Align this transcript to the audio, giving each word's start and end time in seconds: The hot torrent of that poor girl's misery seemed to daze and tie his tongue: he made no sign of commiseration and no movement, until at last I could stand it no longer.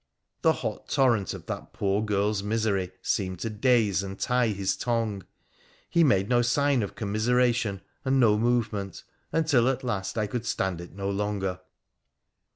The 0.41 0.53
hot 0.53 0.89
torrent 0.89 1.31
of 1.35 1.45
that 1.45 1.73
poor 1.73 2.01
girl's 2.03 2.41
misery 2.41 2.91
seemed 3.03 3.37
to 3.41 3.51
daze 3.51 4.01
and 4.01 4.19
tie 4.19 4.47
his 4.47 4.75
tongue: 4.75 5.27
he 5.91 6.03
made 6.03 6.27
no 6.27 6.41
sign 6.41 6.81
of 6.81 6.95
commiseration 6.95 7.81
and 8.03 8.19
no 8.19 8.35
movement, 8.35 9.03
until 9.31 9.69
at 9.69 9.83
last 9.83 10.17
I 10.17 10.25
could 10.25 10.47
stand 10.47 10.81
it 10.81 10.95
no 10.95 11.07
longer. 11.11 11.59